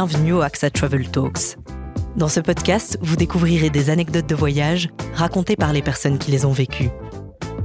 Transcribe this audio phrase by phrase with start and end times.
[0.00, 1.58] bienvenue au AXA Travel Talks.
[2.16, 6.46] Dans ce podcast, vous découvrirez des anecdotes de voyage racontées par les personnes qui les
[6.46, 6.88] ont vécues.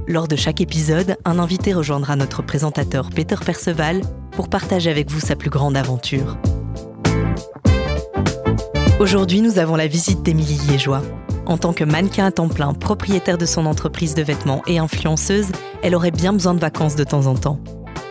[0.06, 4.02] Lors de chaque épisode, un invité rejoindra notre présentateur Peter Perceval
[4.32, 6.36] pour partager avec vous sa plus grande aventure.
[9.00, 11.00] Aujourd'hui, nous avons la visite d'Émilie Liégeois.
[11.46, 15.48] En tant que mannequin à temps plein, propriétaire de son entreprise de vêtements et influenceuse,
[15.82, 17.60] elle aurait bien besoin de vacances de temps en temps.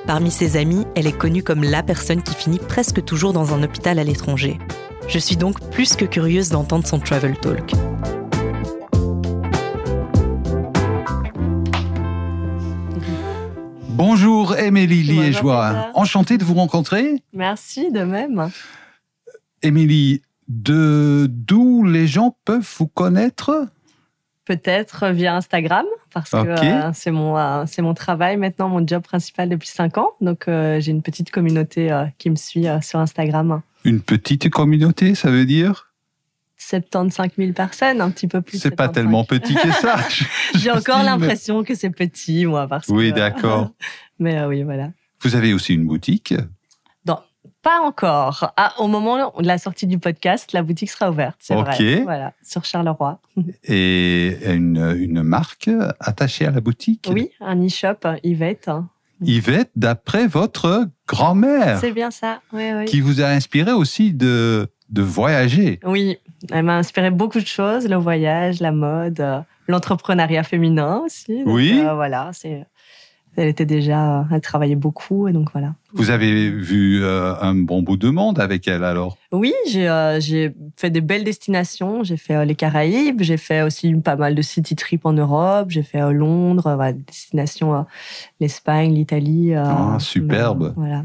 [0.07, 3.63] Parmi ses amis, elle est connue comme la personne qui finit presque toujours dans un
[3.63, 4.59] hôpital à l'étranger.
[5.07, 7.71] Je suis donc plus que curieuse d'entendre son travel talk.
[13.89, 15.91] Bonjour Émilie Liégeois, Peter.
[15.95, 17.23] enchanté de vous rencontrer.
[17.33, 18.51] Merci de même.
[19.63, 23.67] Émilie, de d'où les gens peuvent vous connaître?
[24.45, 29.01] Peut-être via Instagram, parce que euh, c'est mon, euh, c'est mon travail maintenant, mon job
[29.01, 30.11] principal depuis 5 ans.
[30.21, 33.61] Donc euh, j'ai une petite communauté qui me suit sur Instagram.
[33.83, 35.91] Une petite communauté, ça veut dire?
[36.57, 38.57] 75 000 personnes, un petit peu plus.
[38.59, 38.93] C'est pas 75.
[38.93, 39.97] tellement petit que ça.
[40.55, 43.71] J'ai encore l'impression que c'est petit, moi, parce Oui, que- d'accord.
[44.19, 44.91] Mais oui, voilà.
[45.21, 46.33] Vous avez aussi une boutique?
[47.65, 48.53] Pas encore.
[48.57, 51.65] Ah, au moment de la sortie du podcast, la boutique sera ouverte, c'est Ok.
[51.65, 52.01] vrai.
[52.03, 53.19] Voilà, sur Charleroi.
[53.63, 57.07] et une, une marque attachée à la boutique?
[57.11, 58.69] Oui, un e-shop, Yvette.
[59.21, 62.41] Yvette, d'après votre grand-mère, C'est bien ça.
[62.53, 62.85] Oui, oui.
[62.85, 65.79] qui vous a inspiré aussi de, de voyager.
[65.85, 66.19] Oui,
[66.51, 71.39] elle m'a inspiré beaucoup de choses, le voyage, la mode, euh, l'entrepreneuriat féminin aussi.
[71.43, 71.79] Donc, Oui.
[71.83, 72.67] euh, voilà, c'est.
[73.37, 75.73] Elle était déjà, elle travaillait beaucoup et donc voilà.
[75.93, 79.17] Vous avez vu euh, un bon bout de monde avec elle alors?
[79.31, 82.03] Oui, j'ai euh, j'ai fait des belles destinations.
[82.03, 85.69] J'ai fait euh, les Caraïbes, j'ai fait aussi pas mal de city trips en Europe.
[85.69, 87.81] J'ai fait Londres, voilà, des destinations, euh,
[88.39, 89.53] l'Espagne, l'Italie.
[89.53, 90.73] Ah, superbe.
[90.75, 91.03] voilà.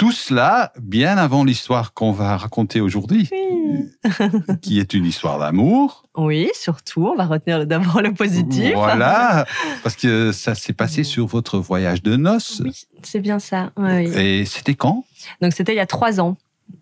[0.00, 3.84] Tout cela bien avant l'histoire qu'on va raconter aujourd'hui, Oui.
[4.62, 6.04] qui est une histoire d'amour.
[6.16, 8.72] oui, surtout, on va retenir d'abord le positif.
[8.72, 9.44] Voilà,
[9.82, 12.62] parce que ça s'est passé sur votre voyage de noces.
[12.64, 12.72] Oui,
[13.02, 13.72] c'est bien ça.
[13.76, 14.18] oui, oui.
[14.18, 15.04] Et c'était quand?
[15.42, 16.38] Donc c'était il y a trois ans.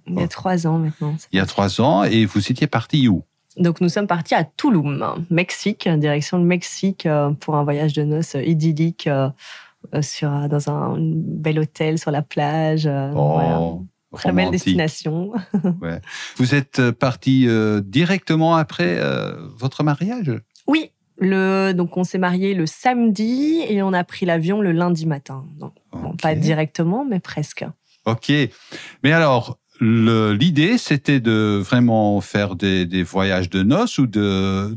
[0.07, 0.23] Il y Oh.
[0.23, 1.17] a trois ans maintenant.
[1.33, 3.25] Il y a trois ans, et vous étiez parti où?
[3.57, 8.05] Donc nous sommes partis à Tulum, Mexique, direction le Mexique euh, pour un voyage de
[8.05, 9.29] noces idyllique euh,
[10.03, 12.87] sur, dans un bel hôtel sur la plage.
[12.87, 13.61] euh, voilà.
[14.15, 15.33] Très belle Oh, destination.
[16.39, 20.33] Vous êtes parti euh, directement après euh, votre mariage?
[20.67, 25.05] Oui, le, donc on s'est mariés le samedi et on a pris l'avion le lundi
[25.05, 25.45] matin.
[25.59, 27.67] Donc, bon, pas directement, mais presque.
[28.07, 28.33] Ok.
[29.03, 34.77] Mais alors, l'idée, c'était de vraiment faire des, des voyages de noces ou de.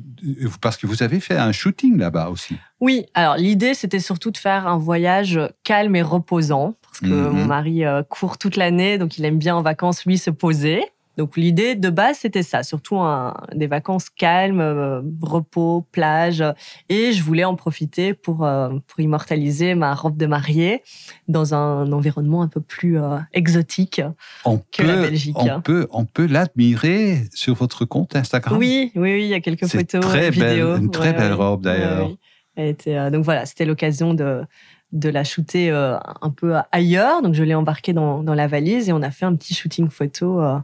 [0.62, 2.56] Parce que vous avez fait un shooting là-bas aussi.
[2.80, 7.30] Oui, alors l'idée, c'était surtout de faire un voyage calme et reposant, parce que Mhm.
[7.30, 10.82] mon mari euh, court toute l'année, donc il aime bien en vacances, lui, se poser.
[11.18, 16.44] Donc l'idée de base, c'était ça, surtout un- des vacances calmes, euh, repos, plage.
[16.90, 20.84] Et je voulais en profiter pour, euh, pour immortaliser ma robe de mariée
[21.28, 24.02] dans un environnement un peu plus euh, exotique.
[24.46, 28.58] On Que la Belgique, On peut, on peut l'admirer sur votre compte Instagram.
[28.58, 30.78] Oui, oui, oui, il y a quelques photos, très belle- vidéos.
[30.78, 32.10] une très belle robe, d'ailleurs.
[32.58, 34.44] euh, donc voilà, c'était l'occasion de,
[34.92, 37.22] de la shooter euh, un peu ailleurs.
[37.22, 39.90] Donc je l'ai embarquée dans, dans la valise et on a fait un petit shooting
[39.90, 40.58] photo euh,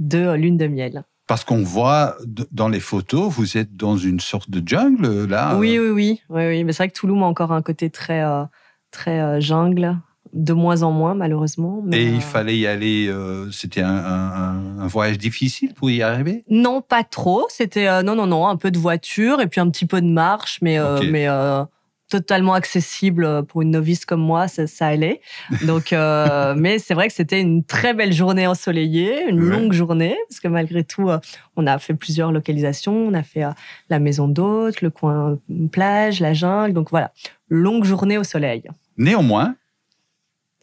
[0.00, 1.04] de lune de miel.
[1.28, 2.16] Parce qu'on voit
[2.50, 5.56] dans les photos, vous êtes dans une sorte de jungle là.
[5.56, 6.64] Oui, oui, oui, oui, oui.
[6.64, 8.42] Mais c'est vrai que Toulouse a encore un côté très, euh,
[8.90, 9.96] très euh, jungle,
[10.32, 11.82] de moins en moins malheureusement.
[11.84, 13.06] mais, Et euh, il fallait y aller.
[13.08, 16.44] euh, C'était un, un- un- un voyage difficile pour y arriver?
[16.48, 17.46] Non, pas trop.
[17.48, 20.08] C'était euh, non, non, non, un peu de voiture et puis un petit peu de
[20.08, 21.62] marche, mais euh, mais euh,
[22.10, 25.22] totalement accessible pour une novice comme moi, ça, ça allait.
[25.64, 29.56] Donc, euh, mais c'est vrai que c'était une très belle journée ensoleillée, une Ouais.
[29.56, 31.18] longue journée, parce que malgré tout, euh,
[31.56, 32.92] on a fait plusieurs localisations.
[32.94, 33.50] On a fait euh,
[33.88, 36.74] la maison d'hôte, le coin euh, plage, la jungle.
[36.74, 37.12] Donc voilà,
[37.48, 38.64] longue journée au soleil.
[38.98, 39.54] Néanmoins,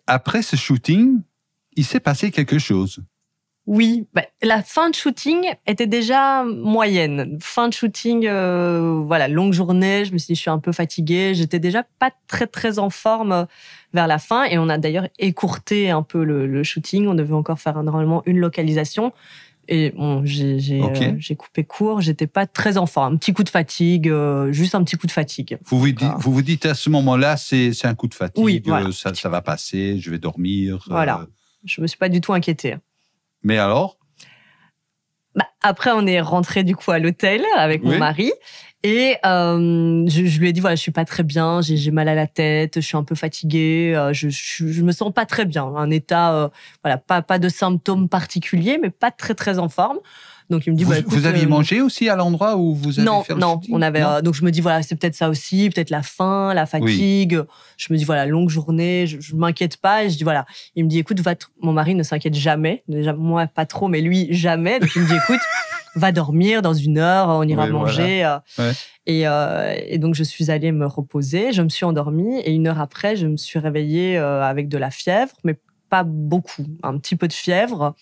[0.05, 1.21] après ce shooting,
[1.75, 2.99] il s'est passé quelque chose.
[3.67, 7.37] Oui, bah, la fin de shooting était déjà moyenne.
[7.41, 10.05] Fin de shooting, euh, voilà, longue journée.
[10.05, 11.33] Je me suis dit, je suis un peu fatiguée.
[11.35, 13.45] J'étais déjà pas très très en forme euh,
[13.93, 17.07] vers la fin, et on a d'ailleurs écourté un peu le, le shooting.
[17.07, 19.11] On devait encore faire normalement une localisation,
[19.67, 21.99] et bon, j'ai euh, j'ai coupé court.
[21.99, 23.15] J'étais pas très en forme.
[23.15, 25.57] Un petit coup de fatigue, euh, juste un petit coup de fatigue.
[25.65, 26.19] Vous vous, dites, D'accord.
[26.19, 28.91] vous vous dites à ce moment-là, c'est un coup de fatigue, Oui, voilà.
[28.91, 30.85] ça, ça va passer, je vais dormir.
[30.89, 31.27] Voilà.
[31.65, 32.77] Je me suis pas du tout inquiétée.
[33.43, 33.97] Mais alors?
[35.35, 37.91] Bah, après, on est rentré du coup à l'hôtel avec Oui.
[37.91, 38.31] mon mari.
[38.83, 42.07] Et euh, je, je, lui ai dit voilà, je suis pas très bien, j'ai mal
[42.07, 45.25] à la tête, je suis un peu fatiguée, euh, je, je, je, me sens pas
[45.25, 46.49] très bien, un état euh,
[46.83, 49.97] voilà, pas pas de symptômes particuliers, mais pas très très en forme.
[50.49, 52.73] Donc il me dit vous, bah, écoute, vous aviez euh, mangé aussi à l'endroit où
[52.73, 54.95] vous avez non, fait le non, on avait euh, donc je me dis voilà c'est
[54.95, 57.41] peut-être ça aussi, peut-être la faim, la fatigue.
[57.75, 60.45] Je me dis voilà longue journée, je, je m'inquiète pas et je dis voilà.
[60.75, 63.99] Il me dit écoute va mon mari ne s'inquiète jamais, déjà moi pas trop mais
[63.99, 64.79] lui jamais.
[64.79, 65.41] Donc il me dit écoute
[65.95, 68.23] va dormir dans une heure, on ira manger.
[68.23, 68.37] Euh.
[68.57, 68.71] Ouais.
[69.05, 72.67] Et, euh, et, donc je suis allée me reposer, je me suis endormie et une
[72.67, 75.59] heure après je me suis réveillée avec de la fièvre, mais
[75.89, 77.95] pas beaucoup, un petit peu de fièvre.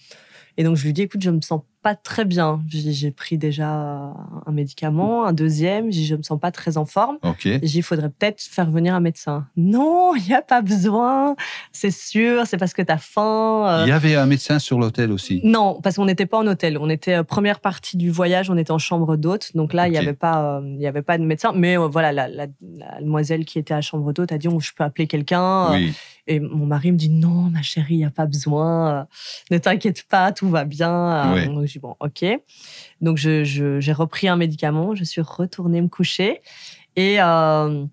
[0.58, 2.64] Et donc je lui dis écoute je me sens pas très bien.
[2.68, 5.92] J'ai pris déjà un médicament, un deuxième.
[5.92, 7.20] Je me sens pas très en forme.
[7.22, 7.60] Okay.
[7.62, 9.46] J'ai faudrait peut-être faire venir un médecin.
[9.56, 11.36] Non, il n'y a pas besoin.
[11.72, 13.68] C'est sûr, c'est parce que tu as faim.
[13.68, 13.84] Euh.
[13.86, 15.42] Il y avait un médecin sur l'hôtel aussi.
[15.44, 16.80] Non, parce qu'on n'était pas en hôtel.
[16.80, 19.52] On était euh, première partie du voyage, on était en chambre d'hôte.
[19.54, 21.52] Donc là, il n'y avait pas, euh, il y avait pas de médecin.
[21.54, 24.72] Mais voilà, la, la, la, demoiselle qui était à chambre d'hôte a dit, oh, je
[24.76, 25.72] peux appeler quelqu'un.
[25.74, 25.94] Oui.
[26.28, 29.08] Et mon mari me dit non, ma chérie, il n'y a pas besoin.
[29.52, 31.34] Ne t'inquiète pas, tout va bien.
[31.34, 31.46] Oui.
[31.46, 32.26] Donc, je dis bon, ok.
[33.02, 36.42] Donc j'ai je, repris un médicament, je suis retournée me coucher
[36.96, 37.86] et euh,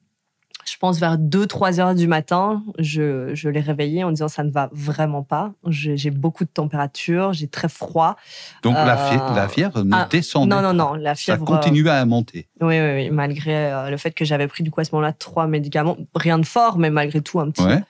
[0.64, 4.50] je pense vers 2-3 heures du matin, je, je l'ai réveillé en disant ça ne
[4.50, 5.52] va vraiment pas.
[5.66, 8.16] J'ai beaucoup de température, j'ai très froid.
[8.62, 10.94] Donc euh, la, fièvre, la fièvre ne ah, descendait Non, non, non.
[10.94, 12.48] La fièvre, ça continuait à monter.
[12.60, 13.10] Oui, oui, oui.
[13.10, 16.38] Malgré euh, le fait que j'avais pris du coup à ce moment-là trois médicaments, rien
[16.38, 17.62] de fort, mais malgré tout un petit.
[17.62, 17.82] Ouais.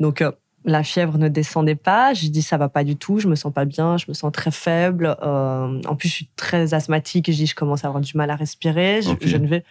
[0.00, 0.32] Donc euh,
[0.64, 2.12] la fièvre ne descendait pas.
[2.12, 4.32] J'ai dit ça va pas du tout, je me sens pas bien, je me sens
[4.32, 5.16] très faible.
[5.22, 7.30] Euh, en plus, je suis très asthmatique.
[7.30, 9.00] Je dis je commence à avoir du mal à respirer.
[9.02, 9.64] Je ne vais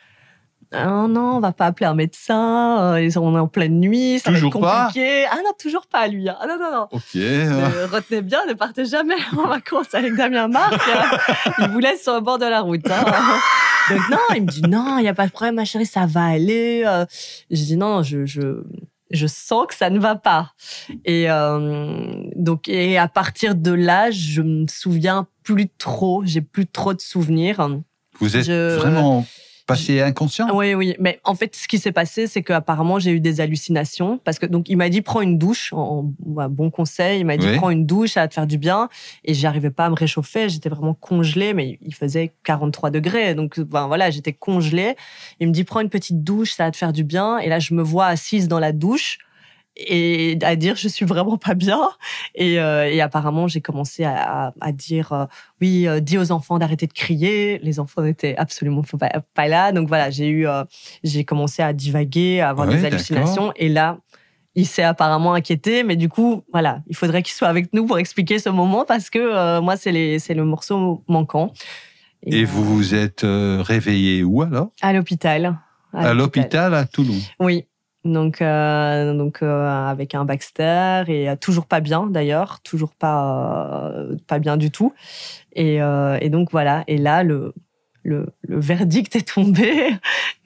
[0.71, 2.95] ah non, on va pas appeler un médecin.
[2.97, 5.25] Euh, on est en pleine nuit, ça toujours va être compliqué.
[5.31, 6.27] ah non, toujours pas lui.
[6.29, 6.87] Ah non non non.
[6.91, 7.13] Ok.
[7.91, 10.79] Retenez bien, ne partez jamais en vacances avec Damien Marc.
[11.59, 12.89] il vous laisse sur le bord de la route.
[12.89, 13.03] Hein.
[13.89, 16.05] Donc non, il me dit non, il y a pas de problème, ma chérie, ça
[16.05, 16.83] va aller.
[16.85, 17.05] Euh,
[17.51, 18.63] je dis non, je, je
[19.11, 20.53] je sens que ça ne va pas.
[21.05, 26.23] Et euh, donc, et à partir de là, je me souviens plus trop.
[26.25, 27.69] J'ai plus trop de souvenirs.
[28.19, 29.23] Vous êtes Je- vraiment
[29.65, 30.95] passé inconscient Oui, oui.
[30.99, 34.19] Mais en fait, ce qui s'est passé, c'est qu'apparemment, j'ai eu des hallucinations.
[34.23, 35.73] Parce que, donc, il m'a dit, prends une douche.
[35.73, 37.19] En, en- bon conseil.
[37.21, 37.57] Il m'a dit, Oui.
[37.57, 38.89] prends une douche, ça va te faire du bien.
[39.23, 40.49] Et j'arrivais pas à me réchauffer.
[40.49, 43.35] J'étais vraiment congelée, mais il faisait 43 degrés.
[43.35, 44.95] Donc, ben, voilà, j'étais congelée.
[45.39, 47.37] Il me dit, prends une petite douche, ça va te faire du bien.
[47.39, 49.17] Et là, je me vois assise dans la douche
[49.77, 51.81] et à dire je suis vraiment pas bien.
[52.33, 55.25] Et, euh, et apparemment j'ai commencé à, à, à dire euh,
[55.61, 57.59] oui euh, dis aux enfants d'arrêter de crier.
[57.61, 59.71] Les enfants n'étaient absolument pas, pas là.
[59.71, 60.47] Donc voilà j'ai eu
[61.03, 63.51] j'ai commencé à divaguer à avoir Ouais, des hallucinations.
[63.55, 63.99] Et là
[64.55, 65.83] il s'est apparemment inquiété.
[65.83, 69.09] Mais du coup voilà il faudrait qu'il soit avec nous pour expliquer ce moment parce
[69.09, 71.51] que moi c'est c'est le morceau manquant.
[72.23, 74.69] Et vous vous êtes réveillé où alors?
[74.81, 75.59] À l'hôpital.
[75.93, 77.19] À l'hôpital à Toulon.
[77.39, 77.65] Oui.
[78.05, 83.89] Donc, euh, donc euh, avec un Baxter et euh, toujours pas bien d'ailleurs, toujours pas
[83.93, 84.93] euh, pas bien du tout.
[85.53, 86.83] Et, et donc voilà.
[86.87, 87.53] Et là, le,
[88.03, 89.95] le, le verdict est tombé.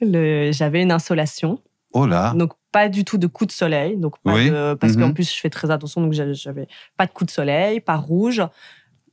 [0.00, 1.60] J'avais une insolation,
[1.92, 4.48] Oh là donc pas du tout de coup de soleil, donc pas Oui.
[4.48, 5.02] de- parce Mhm.
[5.08, 7.96] qu'en plus je fais très attention, donc j'avais- j'avais pas de coup de soleil, pas
[7.96, 8.42] rouge.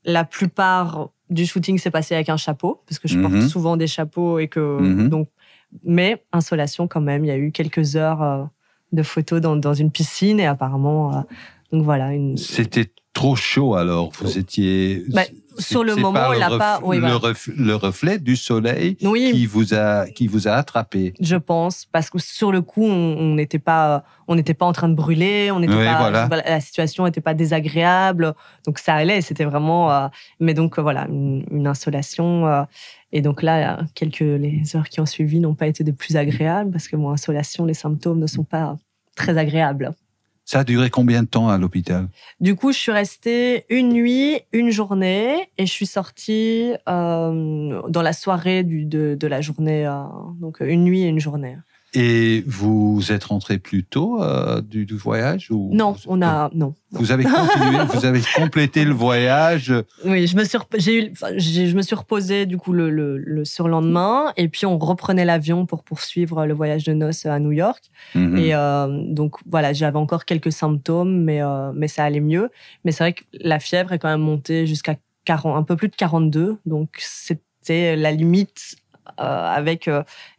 [0.06, 3.42] La plupart du shooting s'est passé avec un chapeau parce que je porte Mhm.
[3.50, 5.10] souvent des chapeaux et que Mhm.
[5.10, 5.28] donc
[5.84, 7.24] mais insolation quand même.
[7.26, 8.44] Il y a eu quelques heures euh,
[8.92, 11.22] de photos dans, dans une piscine et apparemment euh,
[11.72, 14.12] donc voilà une C'était trop chaud alors.
[14.22, 15.04] Vous étiez.
[15.10, 15.24] Bah,
[15.60, 19.48] sur le moment, pas il a ref- pas- oui, le, reflet du soleil oui qui
[19.48, 21.16] vous a qui vous a attrapé.
[21.20, 24.72] je pense parce que sur le coup on on n'était pas on n'était pas en
[24.72, 26.30] train de brûler on n'était Oui, pas voilà.
[26.48, 28.36] la situation n'était pas désagréable
[28.68, 30.08] donc ça allait c'était vraiment euh,
[30.40, 32.62] mais donc euh, voilà une, une insolation euh,
[33.12, 36.72] et donc là quelques les heures qui ont suivi n'ont pas été de plus agréables
[36.72, 38.78] parce que mon insolation les symptômes ne sont pas
[39.16, 39.94] très agréables
[40.46, 42.08] Ça a duré combien de temps à l'hôpital?
[42.40, 48.02] Du coup, je suis restée une nuit, une journée, et je suis sortie euh, dans
[48.02, 49.86] la soirée du, de, de la journée.
[49.86, 50.04] euh,
[50.40, 51.58] donc, une nuit et une journée.
[52.00, 56.50] Et vous êtes rentré plus tôt euh, du, du voyage ou Non, vous- on a
[56.54, 56.76] non.
[56.92, 59.74] Vous avez continué, vous avez complété le voyage.
[60.06, 61.12] Oui, je me suis, j'ai-
[61.68, 65.66] je me suis reposée du coup le, le, le surlendemain, et puis on reprenait l'avion
[65.66, 67.84] pour poursuivre le voyage de noces à New York.
[68.16, 68.38] Mhm.
[68.38, 72.50] Et euh, donc voilà, j'avais encore quelques symptômes, mais euh, mais ça allait mieux.
[72.86, 75.90] Mais c'est vrai que la fièvre est quand même montée jusqu'à 40, un peu plus
[75.90, 78.76] de 42, donc c'était la limite
[79.18, 79.90] avec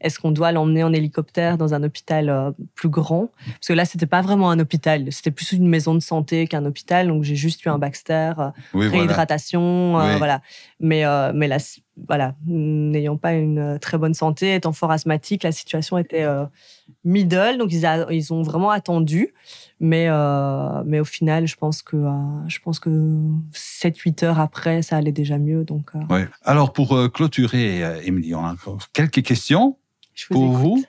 [0.01, 3.31] est-ce qu'on doit l'emmener en hélicoptère dans un hôpital plus grand?
[3.47, 6.65] Parce que là, c'était pas vraiment un hôpital, c'était plus une maison de santé qu'un
[6.65, 7.09] hôpital.
[7.09, 8.33] Donc j'ai juste eu un Baxter,
[8.75, 10.43] réhydratation, voilà.
[10.81, 11.59] Mais mais là,
[12.07, 16.27] voilà, n'ayant pas une très bonne santé, étant fort asthmatique, la situation était
[17.09, 17.59] middle.
[17.59, 19.35] Donc ils, ils ont vraiment attendu.
[19.81, 22.91] Mais, euh, mais au final, je pense que, euh, je pense que
[23.53, 25.65] 7-8 heures après, ça allait déjà mieux.
[25.65, 26.15] Donc, euh.
[26.15, 26.29] ouais.
[26.45, 29.79] Alors, pour clôturer, Émilie, on a encore quelques questions
[30.31, 30.85] pour vous.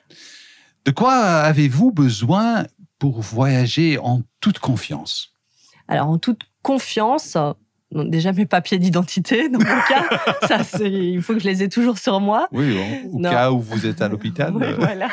[0.84, 2.66] De quoi avez-vous besoin
[2.98, 5.34] pour voyager en toute confiance?
[5.86, 7.36] Alors, en toute confiance,
[7.92, 10.08] déjà mes papiers d'identité dans mon cas.
[10.46, 12.48] ça, c'est, il faut que je les ai toujours sur moi.
[12.52, 12.78] Oui,
[13.12, 14.54] au cas où vous êtes à l'hôpital.
[14.60, 14.74] Euh.
[14.78, 15.08] voilà.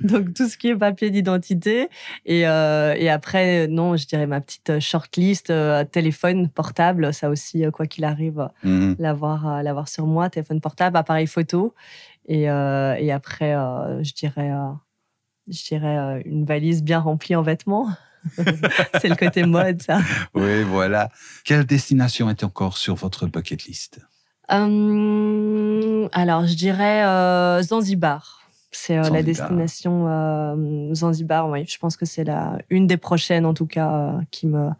[0.00, 1.88] Donc tout ce qui est papier d'identité
[2.26, 7.64] et, euh, et après non, je dirais ma petite shortlist euh, téléphone portable, ça aussi
[7.72, 8.48] quoi qu'il arrive,
[8.98, 11.74] l'avoir l'avoir sur moi, téléphone portable, appareil photo
[12.26, 13.54] et, et après
[14.02, 14.50] je dirais
[15.48, 17.88] je dirais une valise bien remplie en vêtements.
[19.00, 20.00] c'est le côté mode, ça.
[20.34, 21.10] Oui, voilà.
[21.44, 24.00] Quelle destination est encore sur votre bucket list?
[24.50, 28.40] Euh, Alors, je dirais euh, Zanzibar.
[28.70, 30.06] C'est euh, la destination
[30.94, 31.48] Zanzibar.
[31.48, 34.70] Oui, je pense que c'est la une des prochaines, en tout cas, qui me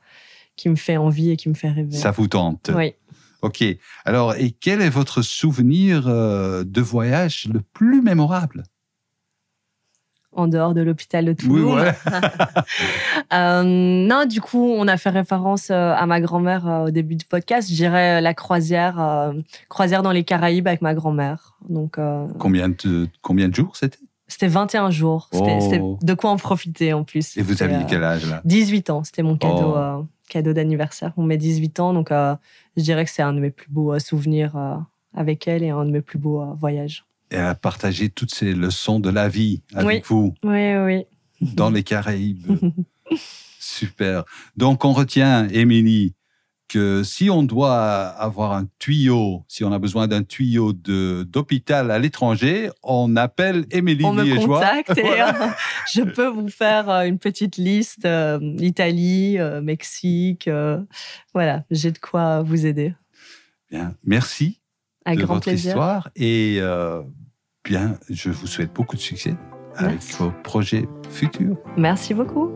[0.57, 1.97] qui me fait envie et qui me fait rêver.
[1.97, 2.71] Ça vous tente?
[2.75, 2.95] Oui.
[3.43, 3.63] Ok.
[4.05, 8.65] Alors, et quel est votre souvenir de voyage le plus mémorable?
[10.37, 11.83] En dehors de l'hôpital de Toulouse.
[13.33, 17.17] euh, non, du coup, on a fait référence euh, à ma grand-mère euh, au début
[17.17, 17.69] du podcast.
[17.69, 19.33] Je dirais euh, la croisière,
[19.69, 21.57] croisière dans les Caraïbes avec ma grand-mère.
[21.69, 21.99] Donc,
[22.39, 23.99] combien de combien de jours c'était?
[24.27, 25.29] C'était 21 jours.
[25.33, 25.99] C'était oh.
[26.01, 27.37] de quoi en profiter en plus.
[27.37, 28.41] Et vous aviez quel âge là?
[28.45, 29.05] 18 ans.
[29.05, 29.75] C'était mon cadeau.
[29.77, 30.07] Oh.
[30.29, 31.13] cadeau d'anniversaire.
[31.17, 34.83] On met 18 ans, donc je dirais que c'est un de mes plus beaux souvenirs
[35.15, 39.01] avec elle et un de mes plus beaux voyages et à partager toutes ces leçons
[39.01, 40.35] de la vie avec vous.
[40.45, 41.05] Oui, oui.
[41.41, 42.47] Dans les Caraïbes.
[43.59, 44.25] Super.
[44.57, 46.15] Donc, on retient, Émilie,
[46.69, 51.99] que si on doit avoir un tuyau, si on a besoin d'un tuyau d'hôpital à
[51.99, 55.49] l'étranger, on appelle Émilie On me contacte et euh,
[55.93, 60.49] je peux vous faire euh, une petite liste euh, Italie, Mexique.
[61.33, 62.95] voilà, j'ai de quoi vous aider.
[63.71, 64.61] Bien, merci
[65.07, 65.71] de votre plaisir.
[65.71, 66.61] histoire et
[67.65, 69.35] bien, je vous souhaite beaucoup de succès
[69.77, 71.57] avec vos projets futurs.
[71.77, 72.53] Merci beaucoup.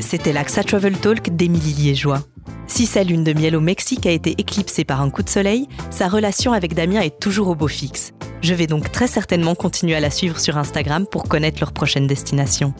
[0.00, 2.20] C'était l'AXA Travel Talk d'Émilie Liégeois.
[2.66, 5.68] Si sa lune de miel au Mexique a été éclipsée par un coup de soleil,
[5.90, 8.12] sa relation avec Damien est toujours au beau fixe.
[8.42, 12.06] Je vais donc très certainement continuer à la suivre sur Instagram pour connaître leur prochaine
[12.06, 12.72] destination.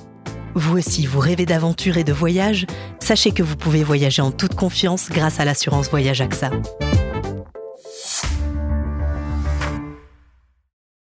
[0.54, 2.66] Vous aussi, vous rêvez d'aventure et de voyage
[2.98, 6.50] Sachez que vous pouvez voyager en toute confiance grâce à l'assurance Voyage AXA.